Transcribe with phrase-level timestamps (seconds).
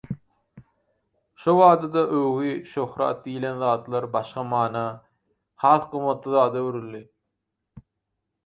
[1.43, 4.83] Şobada-da „öwgi“, „şöhrat“ diýilen zatlar başga mana,
[5.67, 7.05] has gymmatly zada öwrüldi.